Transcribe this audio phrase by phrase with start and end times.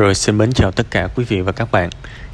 [0.00, 1.90] Rồi xin mến chào tất cả quý vị và các bạn.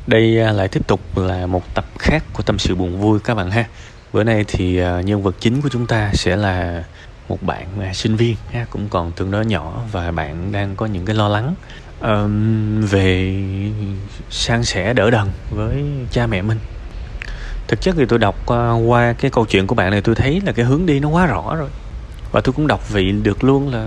[0.06, 3.34] Đây à, lại tiếp tục là một tập khác của Tâm sự buồn vui các
[3.34, 3.64] bạn ha.
[4.12, 6.84] Bữa nay thì à, nhân vật chính của chúng ta sẽ là
[7.28, 10.86] một bạn à, sinh viên ha, cũng còn tương đối nhỏ và bạn đang có
[10.86, 11.54] những cái lo lắng
[12.00, 13.36] um, về
[14.30, 16.58] san sẻ đỡ đần với cha mẹ mình.
[17.68, 18.36] Thực chất thì tôi đọc
[18.86, 21.26] qua cái câu chuyện của bạn này tôi thấy là cái hướng đi nó quá
[21.26, 21.68] rõ rồi.
[22.32, 23.86] Và tôi cũng đọc vị được luôn là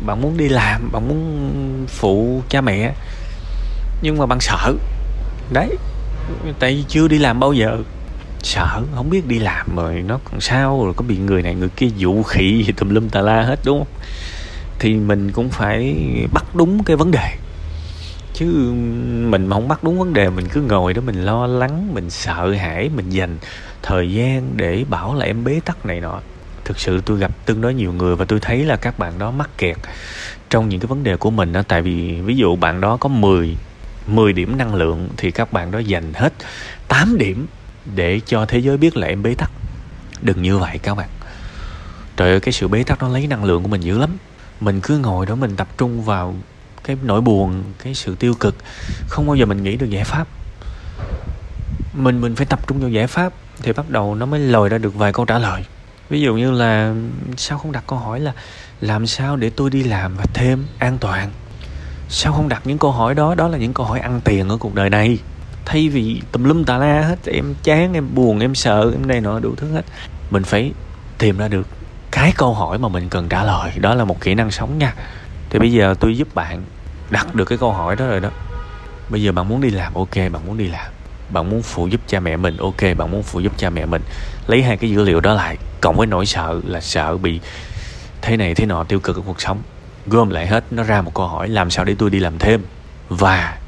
[0.00, 2.94] bạn muốn đi làm, bạn muốn phụ cha mẹ,
[4.02, 4.74] nhưng mà bạn sợ.
[5.52, 5.76] Đấy,
[6.58, 7.78] tại vì chưa đi làm bao giờ.
[8.42, 11.68] Sợ, không biết đi làm rồi nó còn sao, rồi có bị người này người
[11.68, 13.94] kia dụ khỉ gì tùm lum tà la hết, đúng không?
[14.78, 15.96] Thì mình cũng phải
[16.32, 17.36] bắt đúng cái vấn đề.
[18.34, 18.46] Chứ
[19.28, 22.10] mình mà không bắt đúng vấn đề, mình cứ ngồi đó mình lo lắng, mình
[22.10, 23.38] sợ hãi, mình dành
[23.82, 26.20] thời gian để bảo là em bế tắc này nọ
[26.64, 29.30] thực sự tôi gặp tương đối nhiều người và tôi thấy là các bạn đó
[29.30, 29.76] mắc kẹt
[30.50, 31.62] trong những cái vấn đề của mình đó.
[31.68, 33.56] Tại vì ví dụ bạn đó có 10
[34.06, 36.32] 10 điểm năng lượng thì các bạn đó dành hết
[36.88, 37.46] 8 điểm
[37.94, 39.50] để cho thế giới biết là em bế tắc.
[40.22, 41.08] Đừng như vậy các bạn.
[42.16, 44.16] Trời ơi, cái sự bế tắc nó lấy năng lượng của mình dữ lắm.
[44.60, 46.34] Mình cứ ngồi đó mình tập trung vào
[46.84, 48.56] cái nỗi buồn, cái sự tiêu cực.
[49.08, 50.28] Không bao giờ mình nghĩ được giải pháp.
[51.94, 54.78] Mình mình phải tập trung vào giải pháp thì bắt đầu nó mới lòi ra
[54.78, 55.64] được vài câu trả lời
[56.08, 56.94] ví dụ như là
[57.36, 58.32] sao không đặt câu hỏi là
[58.80, 61.30] làm sao để tôi đi làm và thêm an toàn?
[62.08, 63.34] Sao không đặt những câu hỏi đó?
[63.34, 65.18] Đó là những câu hỏi ăn tiền ở cuộc đời này.
[65.64, 69.20] Thay vì tùm lum tà la hết, em chán, em buồn, em sợ, em này
[69.20, 69.84] nọ, đủ thứ hết,
[70.30, 70.72] mình phải
[71.18, 71.66] tìm ra được
[72.10, 73.72] cái câu hỏi mà mình cần trả lời.
[73.76, 74.94] Đó là một kỹ năng sống nha.
[75.50, 76.62] Thì bây giờ tôi giúp bạn
[77.10, 78.30] đặt được cái câu hỏi đó rồi đó.
[79.08, 80.93] Bây giờ bạn muốn đi làm, ok, bạn muốn đi làm
[81.34, 84.02] bạn muốn phụ giúp cha mẹ mình, ok, bạn muốn phụ giúp cha mẹ mình.
[84.46, 87.40] Lấy hai cái dữ liệu đó lại, cộng với nỗi sợ là sợ bị
[88.22, 89.62] thế này thế nọ tiêu cực ở cuộc sống.
[90.06, 92.62] Gom lại hết, nó ra một câu hỏi, làm sao để tôi đi làm thêm?
[93.08, 93.58] Và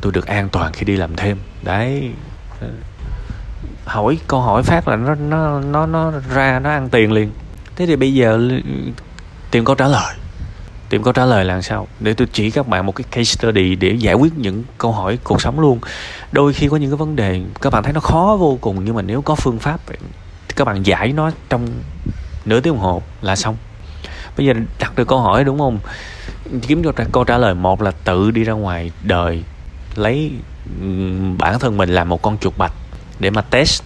[0.00, 1.38] tôi được an toàn khi đi làm thêm.
[1.62, 2.10] Đấy.
[3.84, 7.30] Hỏi, câu hỏi phát là nó nó nó nó ra, nó ăn tiền liền.
[7.76, 8.40] Thế thì bây giờ
[9.50, 10.14] tìm câu trả lời
[10.92, 11.88] tìm câu trả lời là sao?
[12.00, 15.18] Để tôi chỉ các bạn một cái case study để giải quyết những câu hỏi
[15.24, 15.78] cuộc sống luôn.
[16.32, 18.94] Đôi khi có những cái vấn đề, các bạn thấy nó khó vô cùng, nhưng
[18.94, 19.96] mà nếu có phương pháp thì
[20.56, 21.68] các bạn giải nó trong
[22.44, 23.56] nửa tiếng đồng hồ là xong.
[24.36, 25.78] Bây giờ đặt được câu hỏi đúng không?
[26.62, 27.54] Kiếm cho câu trả lời.
[27.54, 29.42] Một là tự đi ra ngoài đời,
[29.94, 30.32] lấy
[31.38, 32.72] bản thân mình làm một con chuột bạch
[33.18, 33.82] để mà test.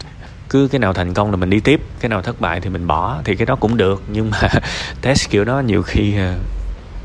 [0.49, 2.87] Cứ cái nào thành công là mình đi tiếp, cái nào thất bại thì mình
[2.87, 4.03] bỏ, thì cái đó cũng được.
[4.13, 4.49] Nhưng mà
[5.03, 6.35] test kiểu đó nhiều khi ờ,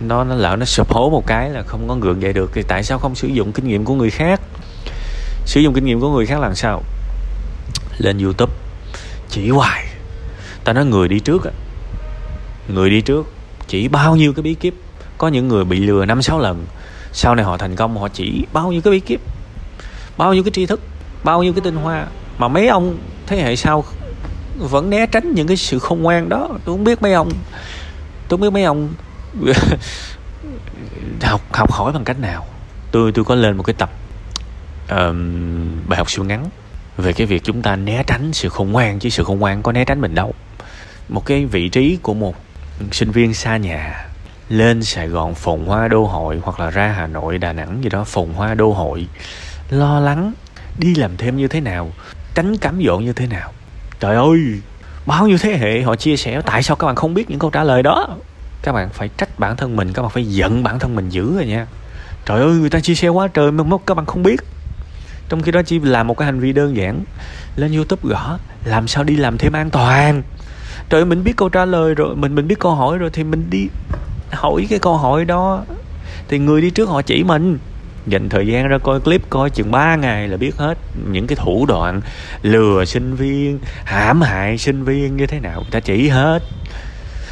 [0.01, 2.63] nó nó lỡ nó sụp hố một cái là không có gượng dậy được, thì
[2.63, 4.41] tại sao không sử dụng kinh nghiệm của người khác?
[5.45, 6.83] Sử dụng kinh nghiệm của người khác làm sao?
[7.97, 8.53] Lên youtube,
[9.29, 9.85] chỉ hoài.
[10.63, 11.51] Ta nói người đi trước á.
[12.67, 13.33] Người đi trước,
[13.67, 14.73] chỉ bao nhiêu cái bí kíp.
[15.17, 16.65] Có những người bị lừa năm sáu lần,
[17.11, 19.21] sau này họ thành công họ chỉ bao nhiêu cái bí kíp.
[20.17, 20.81] Bao nhiêu cái tri thức,
[21.23, 22.07] bao nhiêu cái tinh hoa.
[22.37, 22.97] Mà mấy ông
[23.27, 23.83] thế hệ sau
[24.57, 26.49] vẫn né tránh những cái sự khôn ngoan đó.
[26.65, 27.29] Tôi không biết mấy ông,
[28.27, 28.89] tôi không biết mấy ông
[31.21, 32.45] học học hỏi bằng cách nào?
[32.91, 33.89] Tôi tôi có lên một cái tập
[34.89, 36.49] um, bài học siêu ngắn
[36.97, 39.71] về cái việc chúng ta né tránh sự khôn ngoan chứ sự khôn ngoan có
[39.71, 40.33] né tránh mình đâu.
[41.09, 42.35] Một cái vị trí của một
[42.91, 44.05] sinh viên xa nhà
[44.49, 47.89] lên Sài Gòn phồn hoa đô hội hoặc là ra Hà Nội Đà Nẵng gì
[47.89, 49.07] đó phồn hoa đô hội
[49.69, 50.33] lo lắng
[50.79, 51.91] đi làm thêm như thế nào
[52.35, 53.53] tránh cám dỗ như thế nào.
[53.99, 54.39] Trời ơi
[55.05, 57.49] bao nhiêu thế hệ họ chia sẻ tại sao các bạn không biết những câu
[57.49, 58.17] trả lời đó?
[58.63, 61.35] Các bạn phải trách bản thân mình, các bạn phải giận bản thân mình dữ
[61.35, 61.67] rồi nha.
[62.25, 64.41] Trời ơi, người ta chia sẻ quá trời mà các bạn không biết.
[65.29, 67.03] Trong khi đó chỉ làm một cái hành vi đơn giản.
[67.55, 70.23] Lên youtube gõ, làm sao đi làm thêm an toàn?
[70.89, 73.23] Trời ơi, mình biết câu trả lời rồi, mình mình biết câu hỏi rồi thì
[73.23, 73.67] mình đi
[74.31, 75.63] hỏi cái câu hỏi đó.
[76.27, 77.57] Thì người đi trước họ chỉ mình.
[78.07, 80.77] Dành thời gian ra coi clip coi chừng 3 ngày là biết hết
[81.11, 82.01] những cái thủ đoạn
[82.41, 85.59] lừa sinh viên, hãm hại sinh viên như thế nào.
[85.61, 86.39] Người ta chỉ hết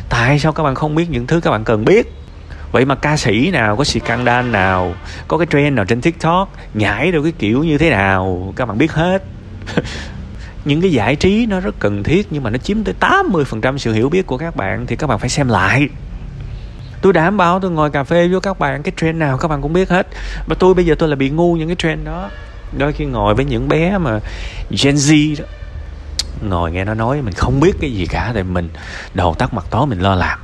[0.10, 2.14] tại sao các bạn không biết những thứ các bạn cần biết?
[2.72, 4.94] Vậy mà ca sĩ nào, có scandal nào,
[5.28, 8.78] có cái trend nào trên tiktok nhảy được cái kiểu như thế nào, các bạn
[8.78, 9.24] biết hết.
[10.66, 13.94] Những cái giải trí nó rất cần thiết nhưng mà nó chiếm tới 80% sự
[13.94, 15.90] hiểu biết của các bạn thì các bạn phải xem lại.
[17.02, 19.62] Tôi đảm bảo tôi ngồi cà phê với các bạn, cái trend nào các bạn
[19.62, 20.08] cũng biết hết.
[20.48, 22.30] Và tôi bây giờ tôi là bị ngu những cái trend đó.
[22.78, 24.20] Đôi khi ngồi với những bé mà
[24.84, 25.46] Gen Z đó
[26.42, 28.70] ngồi nghe nó nói mình không biết cái gì cả thì mình
[29.14, 30.40] đầu tắt mặt tối mình lo làm.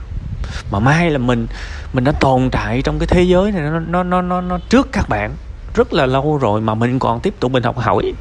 [0.72, 1.48] Mà may là mình
[1.94, 4.90] mình đã tồn tại trong cái thế giới này nó nó nó nó, nó trước
[4.92, 5.32] các bạn
[5.76, 8.14] rất là lâu rồi mà mình còn tiếp tục mình học hỏi.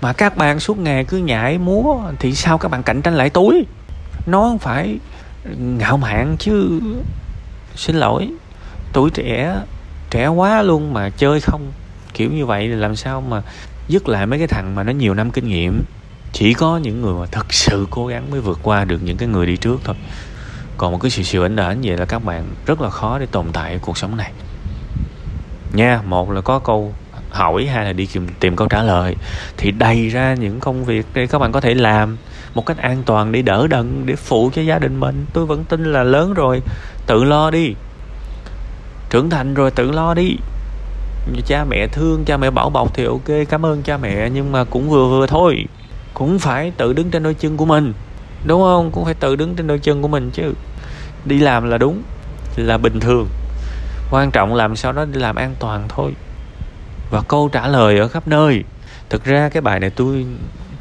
[0.00, 3.30] Mà các bạn suốt ngày cứ nhảy múa thì sao các bạn cạnh tranh lại
[3.30, 3.66] túi
[4.26, 4.98] nó không phải
[5.56, 6.80] ngạo mạn chứ
[7.76, 8.28] xin lỗi
[8.92, 9.60] tuổi trẻ
[10.10, 11.72] trẻ quá luôn mà chơi không.
[12.14, 13.42] Kiểu như vậy thì làm sao mà
[13.88, 15.82] dứt lại mấy cái thằng mà nó nhiều năm kinh nghiệm?
[16.32, 19.28] Chỉ có những người mà thật sự cố gắng mới vượt qua được những cái
[19.28, 19.96] người đi trước thôi.
[20.76, 23.26] Còn một cái sự siêu ảnh ảnh vậy là các bạn rất là khó để
[23.26, 24.32] tồn tại ở cuộc sống này.
[25.72, 26.94] Nha một là có câu
[27.30, 29.16] hỏi hay là đi tìm, tìm câu trả lời.
[29.56, 32.16] Thì đầy ra những công việc để các bạn có thể làm
[32.54, 35.26] một cách an toàn để đỡ đần để phụ cho gia đình mình.
[35.32, 36.62] Tôi vẫn tin là lớn rồi
[37.06, 37.74] tự lo đi.
[39.10, 40.36] Trưởng thành rồi tự lo đi.
[41.46, 44.64] Cha mẹ thương cha mẹ bảo bọc thì ok cảm ơn cha mẹ nhưng mà
[44.64, 45.64] cũng vừa vừa thôi
[46.18, 47.92] cũng phải tự đứng trên đôi chân của mình.
[48.44, 48.90] Đúng không?
[48.92, 50.54] Cũng phải tự đứng trên đôi chân của mình chứ.
[51.24, 52.02] Đi làm là đúng,
[52.56, 53.28] là bình thường.
[54.10, 56.12] Quan trọng làm sao đó đi làm an toàn thôi.
[57.10, 58.64] Và câu trả lời ở khắp nơi,
[59.10, 60.26] thực ra cái bài này tôi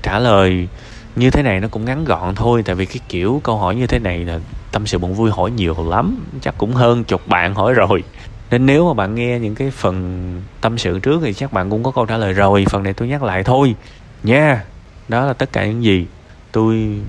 [0.01, 0.67] trả lời
[1.15, 3.87] như thế này nó cũng ngắn gọn thôi, tại vì cái kiểu câu hỏi như
[3.87, 4.39] thế này là
[4.71, 8.03] tâm sự buồn vui hỏi nhiều lắm, chắc cũng hơn chục bạn hỏi rồi.
[8.51, 11.83] Nên nếu mà bạn nghe những cái phần tâm sự trước thì chắc bạn cũng
[11.83, 13.75] có câu trả lời rồi, phần này tôi nhắc lại thôi.
[14.23, 14.63] Nha!
[15.07, 16.05] Đó là tất cả những gì
[16.51, 16.99] tôi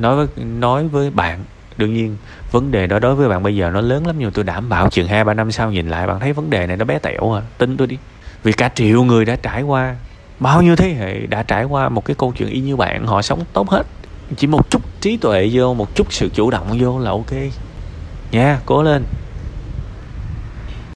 [0.00, 1.44] nói với nói với bạn.
[1.76, 2.16] Đương nhiên,
[2.52, 4.90] vấn đề đó đối với bạn bây giờ nó lớn lắm nhưng tôi đảm bảo
[4.90, 7.36] chừng hai, ba năm sau nhìn lại, bạn thấy vấn đề này nó bé tẹo
[7.36, 7.42] à.
[7.58, 7.98] Tin tôi đi.
[8.42, 9.96] Vì cả triệu người đã trải qua,
[10.40, 13.22] bao nhiêu thế hệ đã trải qua một cái câu chuyện y như bạn, họ
[13.22, 13.82] sống tốt hết.
[14.36, 17.32] Chỉ một chút trí tuệ vô, một chút sự chủ động vô là ok.
[18.32, 19.04] Nha, cố lên.